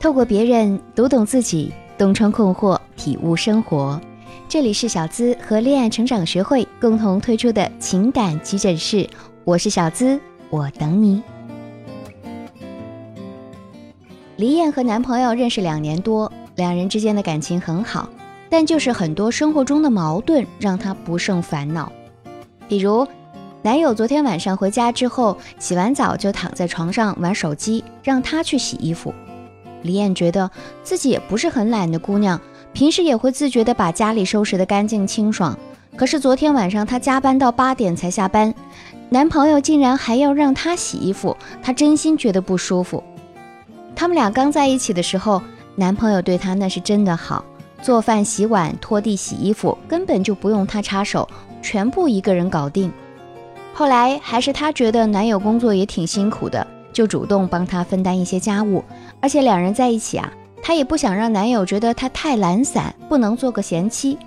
[0.00, 4.00] 透过别人读懂自己，洞穿困惑，体悟生活。
[4.48, 9.10] 这里是小资和恋爱成长学会共同推出的情感急诊室，
[9.42, 10.18] 我是小资，
[10.50, 11.20] 我等你。
[14.36, 18.08] 黎燕和男朋友认识两年多，两人之间的感情很好，
[18.48, 21.90] 但就是很多生活中的矛盾让她不胜烦恼。
[22.68, 23.04] 比如，
[23.62, 29.12] 男友昨天晚上回家之后，洗完澡就躺在床上玩手机，让她去洗衣服。
[29.82, 30.50] 李艳觉得
[30.82, 32.40] 自己也不是很懒的姑娘，
[32.72, 35.56] 平时也会自觉地把家里收拾得干净清爽。
[35.96, 38.54] 可是昨天晚上她加班到八点才下班，
[39.08, 43.02] 男朋友竟然还要让她洗衣服，她真心觉得不舒服。
[43.96, 45.42] 他们俩刚在一起的时候，
[45.74, 47.44] 男朋友对她那是真的好，
[47.82, 51.28] 做饭、洗碗、拖地、洗衣服根本就不用她插手，
[51.60, 52.92] 全部一个人搞定。
[53.74, 56.64] 后来还是她觉得男友工作也挺辛苦的。
[56.98, 58.82] 就主动帮他分担一些家务，
[59.20, 64.18] 而且两人在一起啊，她也不想让男友觉得她太懒散，不能做个贤妻。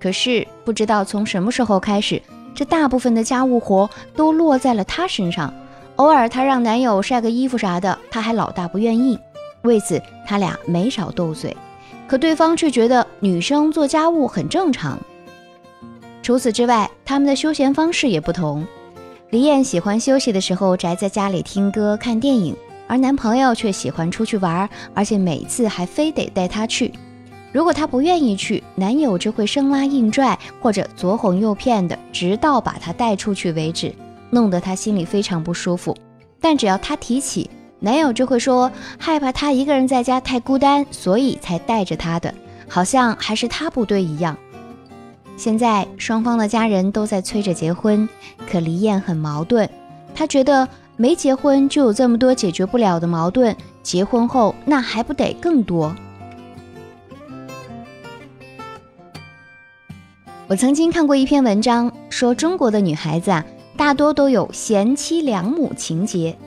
[0.00, 2.20] 可是不知道从什么时候开始，
[2.56, 5.54] 这大部分的家务活都落在了她身上。
[5.94, 9.16] 偶尔她让男友晒个衣服啥的，他还老大不愿意。
[9.62, 11.56] 为此，他俩没少斗嘴。
[12.08, 14.98] 可对方却觉得女生做家务很正常。
[16.20, 18.66] 除此之外，他们的休闲方式也不同。
[19.30, 22.54] 李艳喜欢休息的时候宅在家里听歌看电影，
[22.86, 26.92] 而男朋友却喜欢出去玩，而且每次还非得带她去。
[27.50, 33.92] 如果她不愿意去，男友就会生拉硬拽或者左哄右骗的，直到把她带出去为止，
[34.30, 35.96] 弄得她心里非常不舒服。
[36.40, 42.32] 但只要她提起，男友就会说害怕她一个人在家太孤单，所以才带着她的，
[42.68, 44.38] 好像还是她不对一样。
[45.36, 48.08] 现在双方的家人都在催着结婚，
[48.50, 49.68] 可黎燕很矛盾。
[50.14, 55.94] 她觉得没结婚就有这么多解决不了的矛盾，结婚后那还不得更多？
[60.48, 63.44] 我曾经看过一篇文章，说中国的女孩子啊，
[63.76, 66.38] 大多都有贤妻良母情节，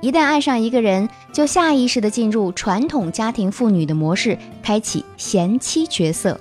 [0.00, 6.38] 一旦爱上一个人，就下意识的进入传统家庭妇女的模式，开启贤妻角色。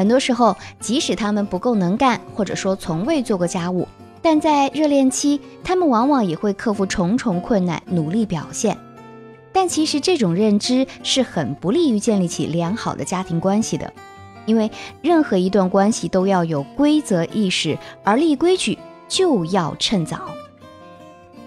[0.00, 3.86] 很多时候，即使他们不够能干，或者说从未做过家务，
[4.22, 8.78] 但在热恋期，他们往往也会克服重重困难，努力表现。
[9.52, 13.92] 但其实这种认知是很不利于建立起良好的家庭关系的，
[14.46, 14.70] 因为
[15.02, 20.30] 任何一段关系都要有规则意识，而立规矩就要趁早。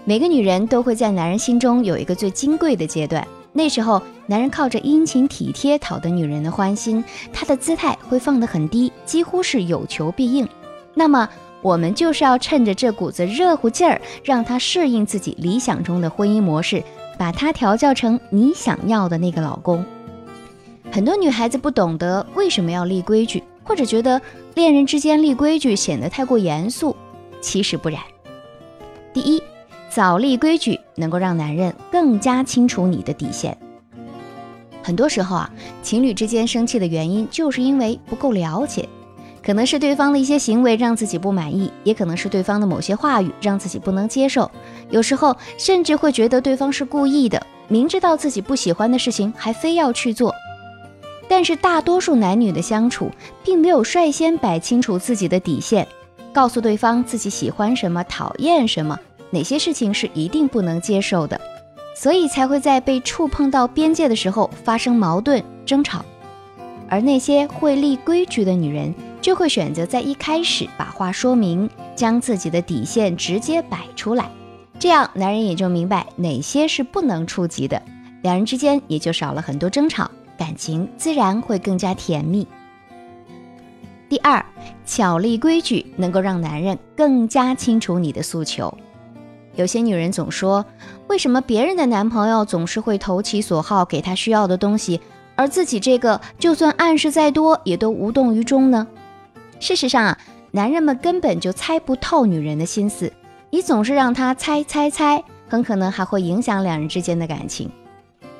[0.04, 3.26] 每个女人都会在男人心中有一个最金贵的阶段。
[3.56, 10.46] 那时候，男人靠着殷勤体贴讨得女人的欢心，他的姿态会放得很低，几乎是有求必应。
[10.92, 11.28] 那么，
[11.62, 16.82] 我们就是要趁着这股子热乎劲儿，让他适应自己理想中的婚姻模式，
[17.16, 19.84] 把他调教成你想要的那个老公。
[20.90, 24.20] 很多女孩子不懂得为什么要立规矩，或者觉得
[24.54, 26.96] 恋人之间立规矩显得太过严肃，
[27.40, 28.00] 其实不然。
[29.12, 29.40] 第一。
[29.94, 33.56] 早立规矩能够让男人更加清楚你的底线。
[34.82, 35.48] 很多时候啊，
[35.84, 38.88] 情侣之间生气的原因就是因为不够了解，
[39.40, 44.50] 可能是对方的一些行为让自己不满意，也可能是对方的某些话语让自己不能接受。
[44.90, 50.34] 有时候甚至会觉得对方是故意的，明知道自己不喜欢的事情还非要去做。
[51.28, 53.12] 但是大多数男女的相处，
[53.44, 55.86] 并没有率先摆清楚自己的底线，
[56.32, 58.98] 告诉对方自己喜欢什么，讨厌什么。
[59.34, 61.38] 哪些事情是一定不能接受的，
[61.96, 66.04] 所以才会在被触碰到边界的时候发生矛盾争吵。
[66.88, 74.30] 而那些会立规矩的女人，就会选择在一开始把话说明，将自己的底线直接摆出来，
[74.78, 77.82] 这样男人也就明白哪些是不能触及的，
[78.22, 80.08] 两人之间也就少了很多争吵，
[80.38, 82.46] 感情自然会更加甜蜜。
[84.08, 84.44] 第二，
[84.86, 88.72] 巧立规矩能够让男人更加清楚你的诉求。
[89.56, 90.64] 有些女人总说，
[91.06, 95.00] 为什么别人的男朋友总是会投其所好，给她需要的东西，
[95.36, 98.86] 而自己这个就算暗示再多，也都无动于衷呢？
[99.60, 100.18] 事实上啊，
[100.50, 103.12] 男人们根本就猜不透女人的心思，
[103.50, 107.70] 你总是让他猜猜猜，很可能还会影响两人之间的感情。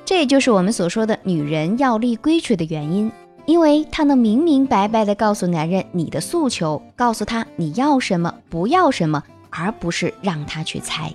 [0.03, 3.11] 这也就是我们所说的女人要立规矩的原因，
[3.45, 9.23] 因为她能明明白白地告诉男人你的诉求，告诉他你要什么，不要什么。
[9.57, 11.13] 而不是让他去猜。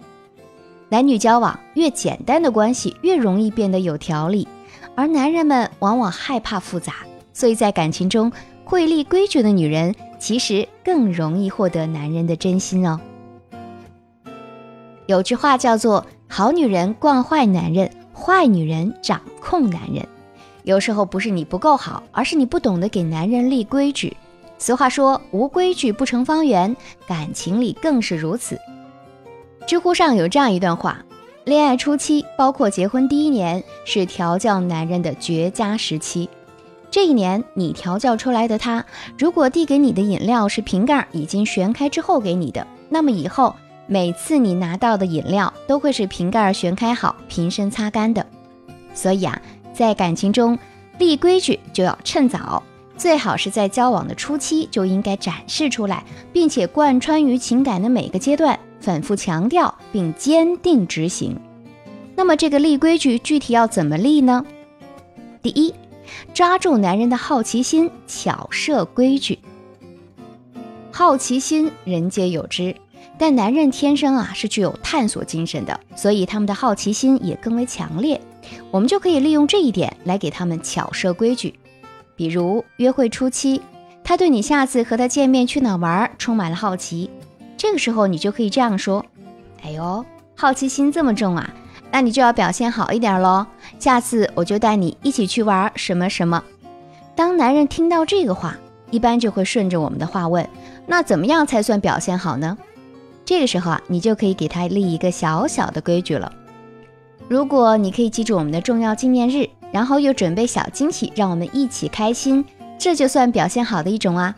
[0.88, 4.48] 男女交往越简单的关系越容易变得有条理，
[4.96, 6.94] 而男人们往往害怕复杂，
[7.32, 8.32] 所以在感情中
[8.64, 12.98] 会立规矩的女人其实更容易获得男人的真心哦。
[15.06, 20.06] 有句话叫做“好女人惯坏男人，坏女人掌控男人。
[20.62, 24.16] 有时候不是你不够好，而是你不懂得给男人立规矩。
[24.60, 26.76] 俗话说“无规矩不成方圆”，
[27.08, 28.60] 感情里更是如此。
[29.66, 31.02] 知乎上有这样一段话：
[31.44, 36.28] 恋爱初期，包括结婚第一年，是调教男人的绝佳时期。
[36.90, 38.84] 这一年，你调教出来的他，
[39.18, 48.24] 如果递给你的饮料是瓶盖已经旋开之后给你的，那么以后每次你拿到的饮料都会是瓶盖旋开好、瓶身擦干的。
[48.92, 49.40] 所以啊。
[49.72, 50.58] 在感情中
[50.98, 52.62] 立规矩就要趁早，
[53.00, 56.04] 最好是在交往的初期就应该展示出来，
[56.34, 61.34] 并且贯穿于情感的每个阶段，反复强调并坚定执行。
[62.14, 64.44] 那么这个立规矩具体要怎么立呢？
[65.40, 65.72] 第一，
[66.34, 69.38] 抓住男人的好奇心，巧设规矩。
[70.92, 72.76] 好奇心人皆有之，
[73.16, 78.20] 但男人天生啊是具有探索精神的，所以他们的好奇心也更为强烈。
[78.70, 81.54] 我们就可以利用这一点来给他们巧设规矩，
[82.20, 83.62] 比如约会初期，
[84.04, 87.08] 他对你下次和他见面去哪玩充满了好奇，
[87.56, 89.02] 这个时候你就可以这样说
[89.64, 90.04] ：“哎呦，
[90.36, 91.50] 好奇心这么重啊，
[91.90, 93.46] 那你就要表现好一点喽，
[93.78, 96.44] 下次我就带你一起去玩什么什么。”
[97.16, 98.54] 当男人听到这个话，
[98.90, 100.46] 一般就会顺着我们的话问
[100.86, 102.58] ：“那怎么样才算表现好呢？”
[103.24, 106.30] 这个时候啊，你就可以给他立一个小小的规矩了。
[107.28, 112.44] 如果你可以记住我们的重要纪念日，然后又准备小惊喜，让我们一起开心，
[112.78, 114.34] 这就算表现好的一种啊。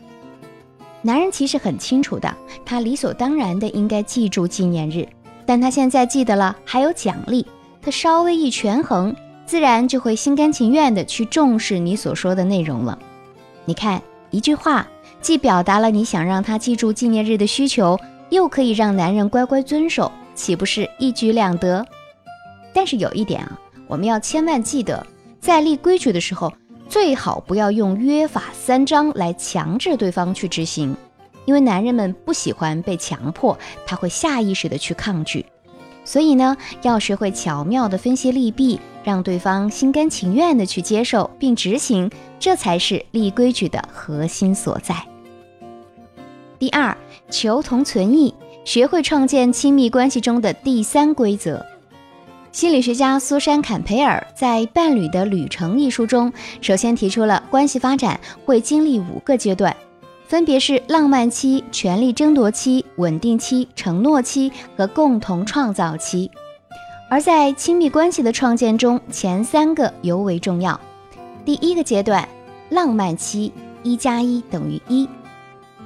[1.00, 2.32] 男人其实很清楚的，
[2.64, 5.08] 他理所当然的应该记住纪念日，
[5.44, 7.44] 但他现在记得了，还有奖励，
[7.81, 9.14] 他稍微一权衡，
[9.44, 12.96] 自然就会心甘情愿的去重视你所说的内容了。
[13.64, 14.00] 你看，
[14.31, 14.87] 一句话
[15.20, 17.99] 既表达了你想让他记住纪念日的需求，
[18.31, 21.84] 又可以让男人乖乖遵守，岂不是一举两得？
[22.73, 23.58] 但是有一点啊，
[23.88, 25.05] 我们要千万记得，
[25.43, 26.53] 在立规矩的时候，
[26.89, 30.97] 最好不要用约法三章来强制对方去执行，
[31.47, 35.44] 因为男人们不喜欢被强迫，他会下意识的去抗拒。
[36.05, 42.09] 所以呢，要学会巧妙的分析利弊，让对方心甘情愿的去接受并执行，
[42.39, 44.94] 这才是立规矩的核心所在。
[46.61, 46.97] 第二，
[47.31, 48.33] 求同存异，
[48.65, 51.67] 学会创建亲密关系中的第三规则。
[52.52, 59.75] 心理学家苏珊·坎培尔在《伴侣的旅程》一书中，首先提出了关系发展会经历五个阶段，
[60.26, 66.31] 分别是浪漫期、权力争夺期、稳定期、承诺期和共同创造期。
[67.08, 70.78] 而在亲密关系的创建中，前三个尤为重要。
[71.46, 72.28] 第一个阶段，
[72.69, 73.50] 浪漫期，
[73.82, 75.08] 一加一等于一。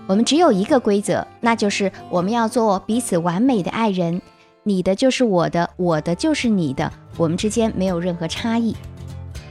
[0.08, 4.20] 我们只有一个规则，那就是我们要做彼此完美的爱人。
[4.68, 8.74] 你的就是我的，我的就是你的，我们之间没有任何差异。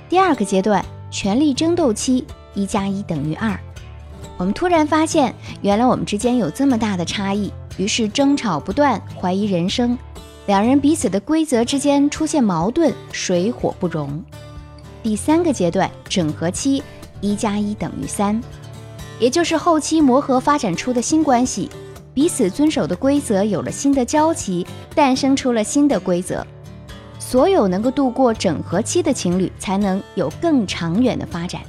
[0.10, 3.58] 第二个阶段，权力争斗期，一加一等于二。
[4.36, 9.98] 我们突然发现，原来我们之间有这么大的差异，于是争吵不断，怀疑人生，
[10.48, 14.22] 两人彼此的规则之间出现矛盾，水火不容。
[15.02, 16.84] 第三个阶段，整合期，
[17.22, 18.44] 一加一等于三，
[19.18, 21.70] 也就是后期磨合发展出的新关系。
[22.16, 24.66] 彼此遵守的规则有了新的交集，
[24.96, 26.48] 诞生出了新的规则。
[27.20, 31.62] 所有能够度过整合期的情侣，才能有更长远的发展。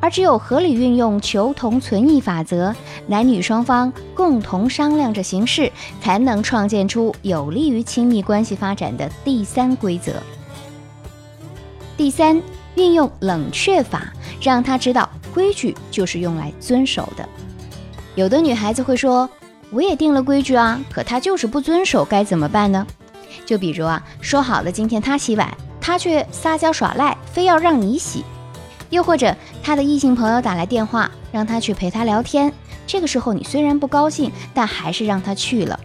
[0.00, 2.74] 而只有合理运用求同存异法则，
[3.06, 5.70] 男女双方共同商量着行事，
[6.00, 10.14] 才能创建出有利于亲密关系发展的第三规则。
[11.96, 12.42] 第三，
[12.74, 17.28] 运用冷却法，让他知道规矩就是用来遵守的。
[18.16, 19.30] 有的女孩子会说。
[19.72, 22.86] 我也定了规矩啊，可他就是不遵守，该怎么办呢？
[23.46, 28.20] 就比如啊，说好了今天他洗碗，他却撒娇耍赖，非要让你洗；
[28.90, 32.52] 又或者他的异性朋友打来电话，让他去陪他聊天，
[32.86, 35.80] 这个时候你虽然不高兴，但还是让他去了。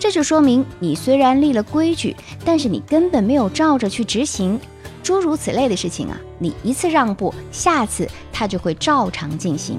[0.00, 4.58] 这就说明你虽然立了规矩，但是你根本没有照着去执行。
[5.02, 9.78] 诸如此类的事情啊，你一次让步，下次他就会照常进行。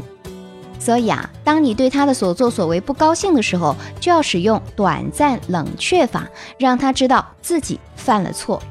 [0.80, 8.62] 所以啊，当你对他的所作所为不高兴的时候，就要使用短暂冷却法，让他知道自己犯了错。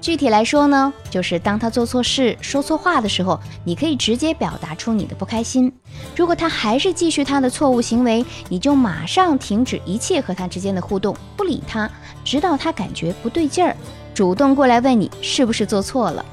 [0.00, 5.70] 具体来说呢，就是当他做错事、说错话的时候，你可以直接表达出你的不开心。
[6.16, 11.90] 如果他还是继续他的错误行为，你就马上停止一切和他之间的互动，不理他，
[12.24, 13.76] 直到他感觉不对劲儿，
[14.14, 16.24] 主动过来问你是不是做错了。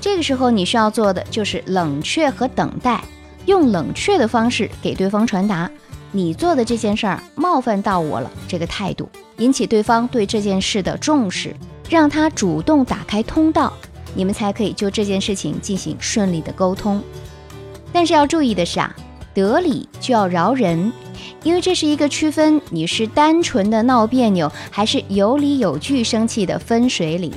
[0.00, 3.04] 这个时候你需要做的就是冷却和等待。
[3.46, 5.70] 用冷却的方式给对方传达
[6.10, 9.08] 你做的这件事儿冒犯到我了这个态度，
[9.38, 11.56] 引起对方对这件事的重视，
[11.88, 13.72] 让他主动打开通道。
[14.14, 17.02] 你们才可以就这件事情进行顺利的沟通。
[17.92, 18.94] 但是要注意的是啊，
[19.32, 20.92] 得理就要饶人，
[21.42, 27.32] 因为这是一个区分你是单纯的闹别扭，还是有理有据生气的分水岭，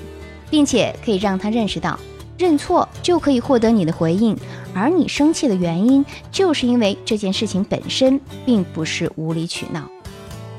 [0.49, 1.97] 并且可以让他认识到，
[2.37, 4.37] 认错就可以获得你的回应，
[4.73, 9.89] 而你生气的原因就是因为这件事情本身并不是无理取闹。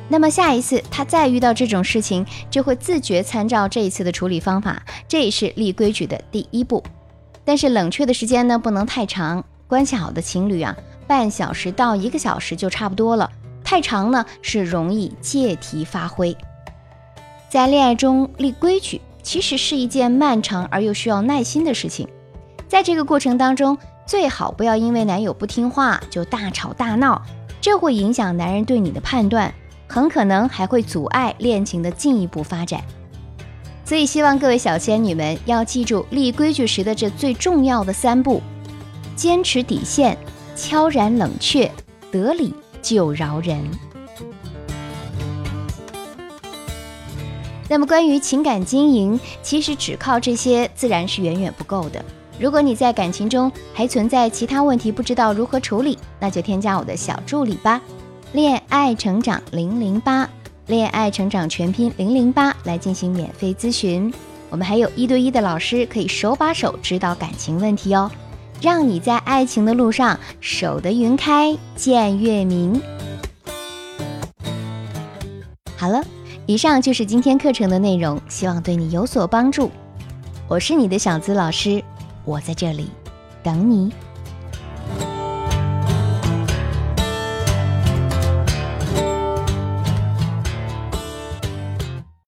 [0.09, 6.83] 那么下一次他再遇到这种事情，就会自觉参照这一次的处理方法，这也是立规矩的第一步。
[7.45, 9.45] 但是冷却的时间呢，不能太长。
[9.68, 10.76] 关系好的情侣啊，
[11.09, 13.28] 半小时到一个小时就差不多了。
[13.64, 16.37] 太长呢，是容易借题发挥。
[17.50, 22.06] 在恋爱中立规矩，其实是一件漫长而又需要耐心的事情。
[22.68, 27.21] 在这个过程当中，最好不要因为男友不听话就大吵大闹，
[27.61, 29.52] 这会影响男人对你的判断，
[29.88, 32.80] 很可能还会阻碍恋情的进一步发展。
[33.85, 38.40] 所以，希望各位小仙女们要记住立规矩时的这最重要的三步。
[39.16, 40.16] 坚持底线，
[40.54, 41.68] 悄然冷却，
[42.12, 43.61] 得理就饶人。
[47.69, 52.05] 那么，关于情感经营，其实只靠这些自然是远远不够的。
[52.39, 57.81] 如果你在感情中还存在其他问题，不知道如何处理，那就添加我的小助理吧，
[58.33, 60.29] 恋爱成长零零八，
[60.67, 64.13] 恋爱成长全拼零零八来进行免费咨询。
[64.51, 68.11] 我们还有一对一的老师，可以手把手指导感情问题哦。
[68.61, 72.81] 让你在爱情的路上守得云开见月明。
[75.77, 76.03] 好了，
[76.47, 79.69] 以上就是今天课程的内容，希望对你有所帮助。
[80.47, 81.83] 我是你的小资老师，
[82.25, 82.88] 我在这里
[83.43, 83.93] 等你。